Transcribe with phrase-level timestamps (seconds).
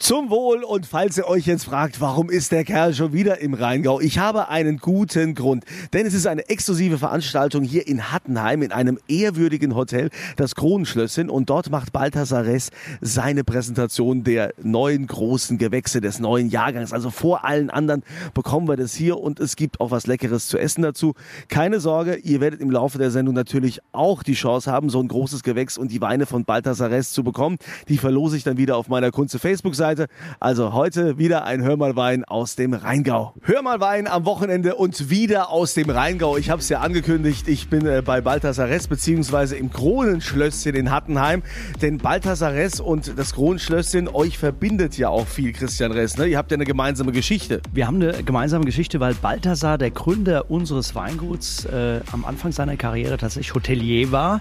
[0.00, 3.52] Zum Wohl und falls ihr euch jetzt fragt, warum ist der Kerl schon wieder im
[3.52, 4.00] Rheingau?
[4.00, 8.72] Ich habe einen guten Grund, denn es ist eine exklusive Veranstaltung hier in Hattenheim in
[8.72, 12.70] einem ehrwürdigen Hotel, das Kronenschlösschen und dort macht Balthasar Ress
[13.02, 16.94] seine Präsentation der neuen großen Gewächse des neuen Jahrgangs.
[16.94, 20.56] Also vor allen anderen bekommen wir das hier und es gibt auch was Leckeres zu
[20.56, 21.12] essen dazu.
[21.48, 25.08] Keine Sorge, ihr werdet im Laufe der Sendung natürlich auch die Chance haben, so ein
[25.08, 27.58] großes Gewächs und die Weine von Balthasar Ress zu bekommen.
[27.88, 29.89] Die verlose ich dann wieder auf meiner Kunze Facebook-Seite.
[29.89, 29.89] Seite.
[30.38, 33.34] Also heute wieder ein Hörmalwein aus dem Rheingau.
[33.42, 36.36] Hörmalwein am Wochenende und wieder aus dem Rheingau.
[36.36, 40.90] Ich habe es ja angekündigt, ich bin äh, bei Balthasar Ress beziehungsweise im Kronenschlösschen in
[40.90, 41.42] Hattenheim.
[41.82, 46.16] Denn Balthasar Ress und das Kronenschlösschen, euch verbindet ja auch viel, Christian Ress.
[46.16, 46.26] Ne?
[46.26, 47.60] Ihr habt ja eine gemeinsame Geschichte.
[47.72, 52.76] Wir haben eine gemeinsame Geschichte, weil Balthasar, der Gründer unseres Weinguts, äh, am Anfang seiner
[52.76, 54.40] Karriere tatsächlich Hotelier war.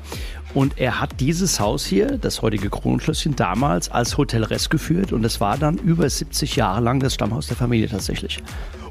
[0.53, 5.13] Und er hat dieses Haus hier, das heutige Kronenschlösschen, damals als Hotel Ress geführt.
[5.13, 8.39] Und das war dann über 70 Jahre lang das Stammhaus der Familie tatsächlich.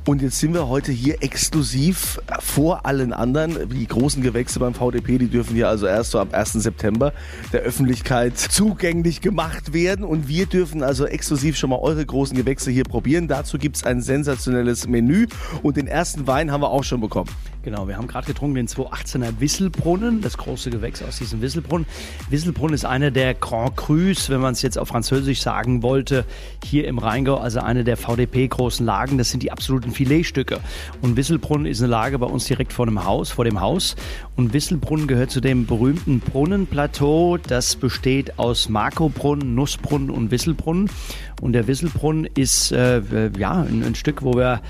[0.09, 3.69] Und jetzt sind wir heute hier exklusiv vor allen anderen.
[3.69, 6.55] Die großen Gewächse beim VDP, die dürfen hier also erst so ab 1.
[6.55, 7.13] September
[7.53, 10.07] der Öffentlichkeit zugänglich gemacht werden.
[10.07, 13.29] Und wir dürfen also exklusiv schon mal eure großen Gewächse hier probieren.
[13.29, 15.27] Dazu gibt es ein sensationelles Menü.
[15.63, 17.29] Und den ersten Wein haben wir auch schon bekommen.
[17.69, 21.87] Genau, wir haben gerade getrunken den 218er Wisselbrunnen, das große Gewächs aus diesem Wisselbrunnen.
[22.31, 26.25] Wisselbrunnen ist einer der Grand Crus, wenn man es jetzt auf Französisch sagen wollte,
[26.65, 29.19] hier im Rheingau, also eine der VDP-großen Lagen.
[29.19, 30.61] Das sind die absoluten Filetstücke.
[31.03, 33.97] Und Wisselbrunnen ist eine Lage bei uns direkt vor dem Haus, vor dem Haus.
[34.35, 37.37] Und Wisselbrunnen gehört zu dem berühmten Brunnenplateau.
[37.37, 40.91] Das besteht aus Markobrunnen, Nussbrunnen und Wisselbrunnen.
[41.43, 43.03] Und der Wisselbrunnen ist äh,
[43.37, 44.63] ja ein, ein Stück, wo wir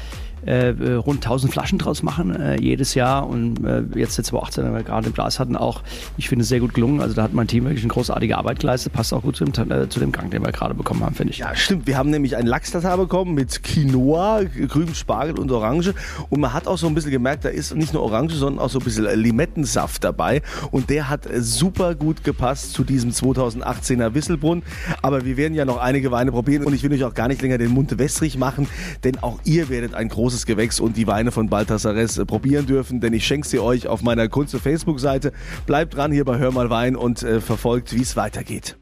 [0.47, 3.29] äh, rund 1000 Flaschen draus machen äh, jedes Jahr.
[3.29, 5.83] Und äh, jetzt der 2018, wenn wir gerade im Glas hatten, auch,
[6.17, 7.01] ich finde sehr gut gelungen.
[7.01, 8.93] Also da hat mein Team wirklich eine großartige Arbeit geleistet.
[8.93, 11.33] Passt auch gut zu dem, äh, zu dem Gang, den wir gerade bekommen haben, finde
[11.33, 11.39] ich.
[11.39, 11.87] Ja, stimmt.
[11.87, 15.95] Wir haben nämlich einen Lachs-Tatar bekommen mit Quinoa, grünem Spargel und Orange.
[16.31, 18.71] Und man hat auch so ein bisschen gemerkt, da ist nicht nur Orange, sondern auch
[18.71, 20.43] so ein bisschen Limettensaft dabei.
[20.71, 24.63] Und der hat super gut gepasst zu diesem 2018er Wisselbrunn.
[25.03, 27.43] Aber wir werden ja noch einige Weine probieren und ich will euch auch gar nicht
[27.43, 28.69] länger den Mund wässrig machen,
[29.05, 32.67] denn auch ihr werdet ein großes großes Gewächs und die Weine von Baltasares äh, probieren
[32.67, 35.33] dürfen, denn ich schenke sie euch auf meiner Kunze Facebook-Seite.
[35.65, 38.77] Bleibt dran hier bei Hör mal Wein und äh, verfolgt, wie es weitergeht.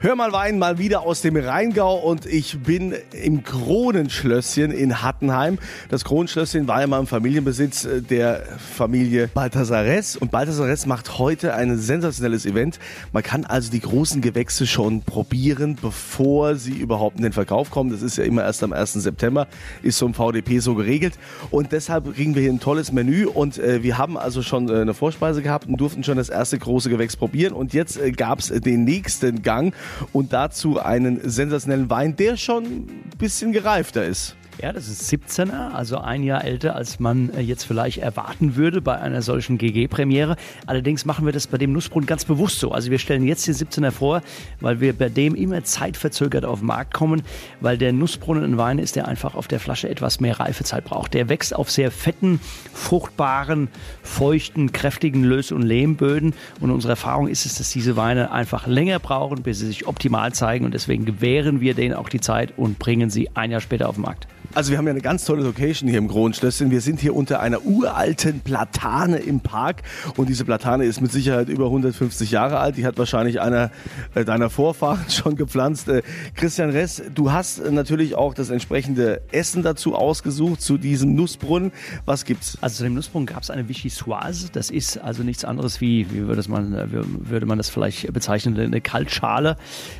[0.00, 5.58] Hör mal Wein mal wieder aus dem Rheingau und ich bin im Kronenschlösschen in Hattenheim.
[5.88, 11.52] Das Kronenschlösschen war ja mal im Familienbesitz äh, der Familie Balthasares und Balthasares macht heute
[11.54, 12.78] ein sensationelles Event.
[13.12, 17.90] Man kann also die großen Gewächse schon probieren, bevor sie überhaupt in den Verkauf kommen.
[17.90, 18.92] Das ist ja immer erst am 1.
[18.92, 19.48] September,
[19.82, 21.14] ist so im VDP so geregelt
[21.50, 24.82] und deshalb kriegen wir hier ein tolles Menü und äh, wir haben also schon äh,
[24.82, 28.38] eine Vorspeise gehabt und durften schon das erste große Gewächs probieren und jetzt äh, gab
[28.38, 29.74] es den nächsten Gang
[30.12, 34.37] und dazu einen sensationellen Wein, der schon ein bisschen gereifter ist.
[34.60, 38.80] Ja, das ist 17er, also ein Jahr älter, als man äh, jetzt vielleicht erwarten würde
[38.80, 40.34] bei einer solchen GG-Premiere.
[40.66, 42.72] Allerdings machen wir das bei dem Nussbrunnen ganz bewusst so.
[42.72, 44.20] Also wir stellen jetzt den 17er vor,
[44.58, 47.22] weil wir bei dem immer zeitverzögert auf den Markt kommen,
[47.60, 51.14] weil der Nussbrunnen ein Wein ist, der einfach auf der Flasche etwas mehr Reifezeit braucht.
[51.14, 52.40] Der wächst auf sehr fetten,
[52.74, 53.68] fruchtbaren,
[54.02, 56.34] feuchten, kräftigen Lös- und Lehmböden.
[56.58, 60.32] Und unsere Erfahrung ist es, dass diese Weine einfach länger brauchen, bis sie sich optimal
[60.32, 60.64] zeigen.
[60.64, 63.94] Und deswegen gewähren wir denen auch die Zeit und bringen sie ein Jahr später auf
[63.94, 64.26] den Markt.
[64.58, 66.72] Also wir haben ja eine ganz tolle Location hier im Kronenschlösschen.
[66.72, 69.82] Wir sind hier unter einer uralten Platane im Park
[70.16, 72.76] und diese Platane ist mit Sicherheit über 150 Jahre alt.
[72.76, 73.70] Die hat wahrscheinlich einer
[74.16, 75.88] äh, deiner Vorfahren schon gepflanzt.
[75.88, 76.02] Äh,
[76.34, 81.70] Christian Ress, du hast natürlich auch das entsprechende Essen dazu ausgesucht zu diesem Nussbrunnen.
[82.04, 82.58] Was gibt's?
[82.60, 84.48] Also zu dem Nussbrunnen gab es eine Vichyssoise.
[84.50, 88.58] Das ist also nichts anderes wie, wie würde man, äh, würde man das vielleicht bezeichnen,
[88.58, 89.56] eine Kaltschale.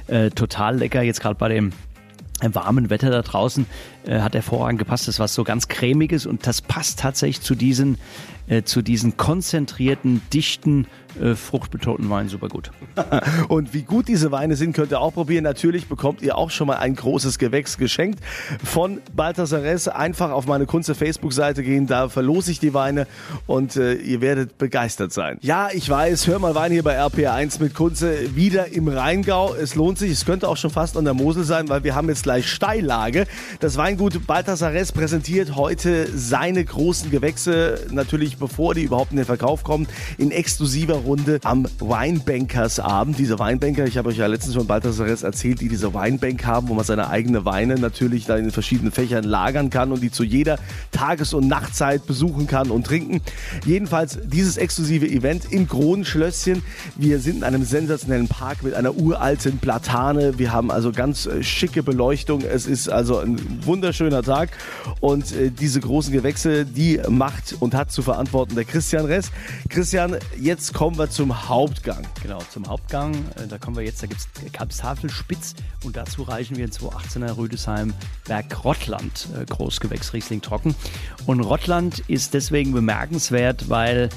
[0.09, 1.71] Äh, total lecker jetzt gerade bei dem
[2.41, 3.67] warmen Wetter da draußen
[4.09, 5.07] äh, hat hervorragend gepasst.
[5.07, 7.99] Das war so ganz cremiges und das passt tatsächlich zu diesen,
[8.49, 10.87] äh, zu diesen konzentrierten, dichten,
[11.21, 12.71] äh, fruchtbetonten Weinen super gut.
[13.49, 15.45] und wie gut diese Weine sind, könnt ihr auch probieren.
[15.45, 18.21] Natürlich bekommt ihr auch schon mal ein großes Gewächs geschenkt
[18.63, 19.89] von Balthasar Ress.
[19.89, 23.07] Einfach auf meine Kunze Facebook-Seite gehen, da verlose ich die Weine
[23.47, 25.39] und äh, ihr werdet begeistert sein.
[25.41, 29.55] Ja, ich weiß, hör mal Wein hier bei RPR1 mit Kunze wieder im Rheingau.
[29.55, 32.09] Es lohnt sich, es könnte auch schon fast an der Mosel sein, weil wir haben
[32.09, 33.27] jetzt gleich Steillage.
[33.61, 39.65] Das Weingut Balthasar präsentiert heute seine großen Gewächse, natürlich bevor die überhaupt in den Verkauf
[39.65, 43.19] kommen, in exklusiver Runde am Weinbankersabend.
[43.19, 46.75] Diese Weinbanker, ich habe euch ja letztens von Balthasar erzählt, die diese Weinbank haben, wo
[46.75, 50.23] man seine eigene Weine natürlich da in den verschiedenen Fächern lagern kann und die zu
[50.23, 50.61] jeder
[50.93, 53.21] Tages- und Nachtzeit besuchen kann und trinken.
[53.67, 56.63] Jedenfalls dieses exklusive Event im Kronenschlösschen.
[56.95, 60.39] Wir sind in einem sensationellen Park mit einer uralten Platane.
[60.39, 62.43] Wir haben also ganz äh, schicke Beleuchtung.
[62.43, 63.41] Es ist also ein
[63.89, 64.51] wunderschöner Tag
[65.01, 69.31] und äh, diese großen Gewächse, die macht und hat zu verantworten der Christian Ress.
[69.71, 72.07] Christian, jetzt kommen wir zum Hauptgang.
[72.23, 73.15] Genau, zum Hauptgang.
[73.15, 75.55] Äh, da kommen wir jetzt, da gibt es Kalbstafelspitz
[75.85, 77.95] und dazu reichen wir in 2018er Rüdesheim
[78.27, 80.75] Berg Rottland äh, Großgewächs Riesling trocken.
[81.25, 84.11] Und Rottland ist deswegen bemerkenswert, weil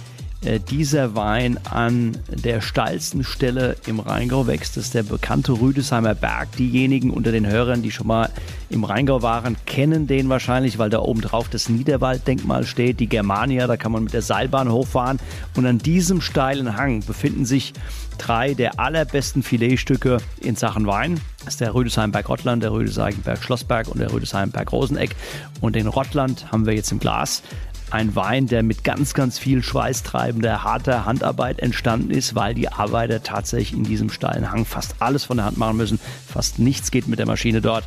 [0.70, 4.76] dieser Wein an der steilsten Stelle im Rheingau wächst.
[4.76, 6.56] Das ist der bekannte Rüdesheimer Berg.
[6.58, 8.30] Diejenigen unter den Hörern, die schon mal
[8.70, 13.68] im Rheingau waren, kennen den wahrscheinlich, weil da oben drauf das Niederwalddenkmal steht, die Germania,
[13.68, 15.20] da kann man mit der Seilbahn hochfahren.
[15.56, 17.74] Und an diesem steilen Hang befinden sich
[18.18, 21.20] drei der allerbesten Filetstücke in Sachen Wein.
[21.40, 25.16] Das ist der Rüdesheimberg Rottland, der Rüdesheimberg Schlossberg und der Rüdesheimberg Roseneck.
[25.60, 27.44] Und den Rottland haben wir jetzt im Glas
[27.94, 33.24] ein Wein, der mit ganz, ganz viel schweißtreibender, harter Handarbeit entstanden ist, weil die Arbeiter
[33.24, 36.00] tatsächlich in diesem steilen Hang fast alles von der Hand machen müssen.
[36.28, 37.84] Fast nichts geht mit der Maschine dort.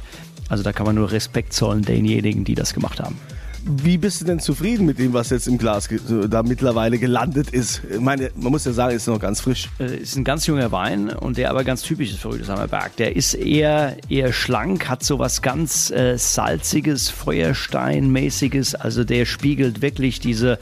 [0.48, 3.18] Also da kann man nur Respekt zollen denjenigen, die das gemacht haben.
[3.66, 5.88] Wie bist du denn zufrieden mit dem, was jetzt im Glas
[6.28, 7.80] da mittlerweile gelandet ist?
[7.90, 9.70] Ich meine, man muss ja sagen, ist noch ganz frisch.
[9.78, 12.68] Es äh, ist ein ganz junger Wein und der aber ganz typisch ist für Rüdesheimer.
[12.98, 18.74] Der ist eher, eher schlank, hat so was ganz äh, salziges, Feuersteinmäßiges.
[18.74, 20.58] Also der spiegelt wirklich diese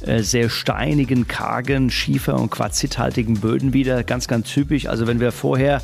[0.00, 4.04] äh, sehr steinigen, kargen, schiefer- und quarzithaltigen Böden wieder.
[4.04, 4.86] Ganz, ganz typisch.
[4.86, 5.82] Also wenn wir vorher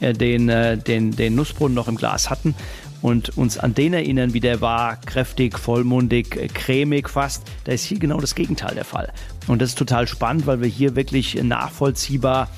[0.00, 2.56] äh, den, den, den Nussbrunnen noch im Glas hatten
[3.02, 7.84] und uns an den erinnern, wie der war, kräftig, vollmundig, äh, cremig fast, da ist
[7.84, 9.12] hier genau das Gegenteil der Fall.
[9.46, 12.48] Und das ist total spannend, weil wir hier wirklich nachvollziehbar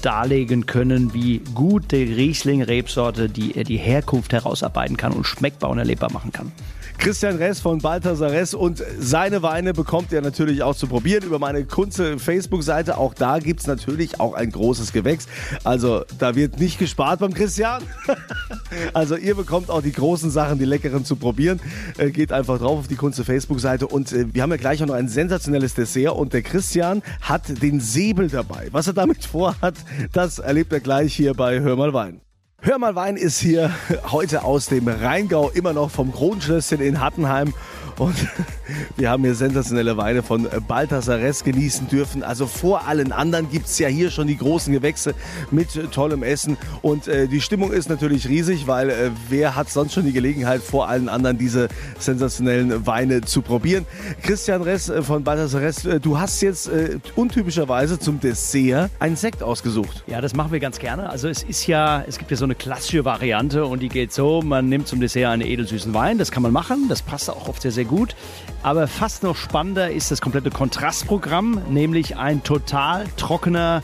[0.00, 6.12] darlegen können, wie gut die Riesling-Rebsorte die, die Herkunft herausarbeiten kann und schmeckbar und erlebbar
[6.12, 6.52] machen kann.
[7.02, 11.40] Christian Ress von Balthasar Ress und seine Weine bekommt ihr natürlich auch zu probieren über
[11.40, 12.96] meine Kunze Facebook-Seite.
[12.96, 15.26] Auch da gibt es natürlich auch ein großes Gewächs.
[15.64, 17.82] Also da wird nicht gespart beim Christian.
[18.94, 21.58] also ihr bekommt auch die großen Sachen, die leckeren zu probieren.
[21.98, 24.86] Äh, geht einfach drauf auf die Kunze Facebook-Seite und äh, wir haben ja gleich auch
[24.86, 28.68] noch ein sensationelles Dessert und der Christian hat den Säbel dabei.
[28.70, 29.74] Was er damit vorhat,
[30.12, 32.20] das erlebt er gleich hier bei Hör mal Wein.
[32.64, 33.74] Hör mal Wein ist hier
[34.12, 37.54] heute aus dem Rheingau, immer noch vom Kronschlösschen in Hattenheim.
[37.98, 38.14] Und
[38.96, 42.22] wir haben hier sensationelle Weine von Balthasar Ress genießen dürfen.
[42.22, 45.14] Also vor allen anderen gibt es ja hier schon die großen Gewächse
[45.50, 46.56] mit tollem Essen.
[46.82, 50.62] Und äh, die Stimmung ist natürlich riesig, weil äh, wer hat sonst schon die Gelegenheit,
[50.62, 51.68] vor allen anderen diese
[51.98, 53.86] sensationellen Weine zu probieren.
[54.22, 59.16] Christian Ress äh, von Balthasar Ress, äh, du hast jetzt äh, untypischerweise zum Dessert einen
[59.16, 60.04] Sekt ausgesucht.
[60.06, 61.10] Ja, das machen wir ganz gerne.
[61.10, 64.42] Also es ist ja, es gibt ja so eine klassische Variante und die geht so,
[64.42, 66.18] man nimmt zum Dessert einen edelsüßen Wein.
[66.18, 68.14] Das kann man machen, das passt auch oft sehr, sehr gut.
[68.62, 73.82] Aber fast noch spannender ist das komplette Kontrastprogramm, nämlich ein total trockener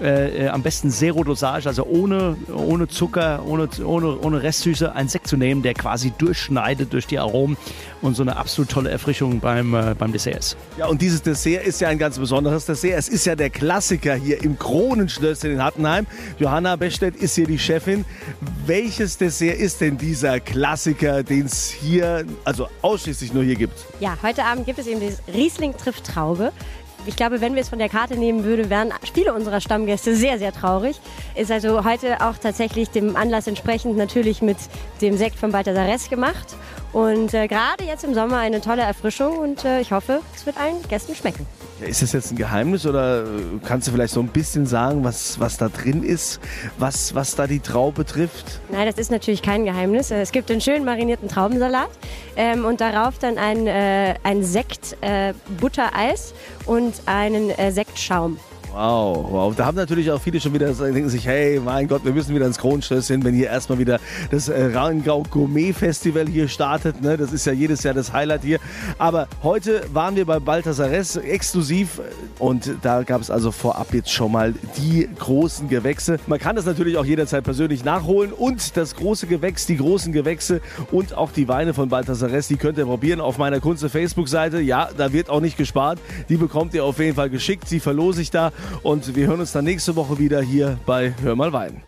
[0.00, 5.26] äh, äh, am besten Zero-Dosage, also ohne, ohne Zucker, ohne, ohne, ohne Restsüße, einen Sekt
[5.26, 7.58] zu nehmen, der quasi durchschneidet durch die Aromen
[8.00, 10.56] und so eine absolut tolle Erfrischung beim, äh, beim Dessert ist.
[10.78, 12.98] Ja, und dieses Dessert ist ja ein ganz besonderes Dessert.
[12.98, 16.06] Es ist ja der Klassiker hier im Kronenschlösschen in Hattenheim.
[16.38, 18.06] Johanna Bestedt ist hier die Chefin.
[18.64, 23.84] Welches Dessert ist denn dieser Klassiker, den es hier, also ausschließlich nur hier gibt?
[24.00, 26.52] Ja, heute Abend gibt es eben das Riesling trifft Traube.
[27.06, 30.38] Ich glaube, wenn wir es von der Karte nehmen würden, wären viele unserer Stammgäste sehr,
[30.38, 31.00] sehr traurig.
[31.34, 34.58] Ist also heute auch tatsächlich dem Anlass entsprechend natürlich mit
[35.00, 36.56] dem Sekt von Balthasar Ress gemacht.
[36.92, 40.56] Und äh, gerade jetzt im Sommer eine tolle Erfrischung und äh, ich hoffe, es wird
[40.56, 41.46] allen Gästen schmecken.
[41.80, 43.26] Ist das jetzt ein Geheimnis oder äh,
[43.64, 46.40] kannst du vielleicht so ein bisschen sagen, was, was da drin ist,
[46.78, 48.60] was, was da die Traube trifft?
[48.70, 50.10] Nein, das ist natürlich kein Geheimnis.
[50.10, 51.90] Es gibt einen schön marinierten Traubensalat
[52.36, 56.34] ähm, und darauf dann ein, äh, ein Sekt, äh, Buttereis
[56.66, 58.38] und einen äh, Sektschaum.
[58.72, 59.54] Wow, wow.
[59.56, 62.46] Da haben natürlich auch viele schon wieder, denken sich, hey, mein Gott, wir müssen wieder
[62.46, 63.98] ins Kronenschlösschen, wenn hier erstmal wieder
[64.30, 67.02] das äh, Rheingau Gourmet Festival hier startet.
[67.02, 67.16] Ne?
[67.16, 68.60] Das ist ja jedes Jahr das Highlight hier.
[68.98, 72.00] Aber heute waren wir bei Balthasar exklusiv
[72.38, 76.18] und da gab es also vorab jetzt schon mal die großen Gewächse.
[76.28, 80.60] Man kann das natürlich auch jederzeit persönlich nachholen und das große Gewächs, die großen Gewächse
[80.92, 84.60] und auch die Weine von Balthasar die könnt ihr probieren auf meiner Kunze Facebook-Seite.
[84.60, 85.98] Ja, da wird auch nicht gespart.
[86.28, 87.68] Die bekommt ihr auf jeden Fall geschickt.
[87.68, 91.36] Sie verlose ich da und wir hören uns dann nächste Woche wieder hier bei Hör
[91.36, 91.82] mal Wein.